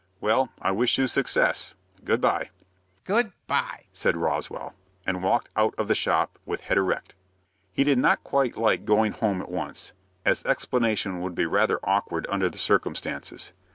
"Well, 0.19 0.49
I 0.59 0.71
wish 0.71 0.97
you 0.97 1.05
success. 1.05 1.75
Good 2.03 2.21
by." 2.21 2.49
"Good 3.03 3.33
by," 3.45 3.85
said 3.93 4.17
Roswell, 4.17 4.73
and 5.05 5.21
walked 5.21 5.49
out 5.55 5.75
of 5.77 5.87
the 5.87 5.93
shop 5.93 6.39
with 6.43 6.61
head 6.61 6.77
erect. 6.79 7.13
He 7.71 7.83
did 7.83 7.99
not 7.99 8.23
quite 8.23 8.57
like 8.57 8.83
going 8.85 9.11
home 9.11 9.43
at 9.43 9.51
once, 9.51 9.93
as 10.25 10.43
explanation 10.43 11.21
would 11.21 11.35
be 11.35 11.45
rather 11.45 11.79
awkward 11.83 12.25
under 12.31 12.49
the 12.49 12.57
circumstances. 12.57 13.53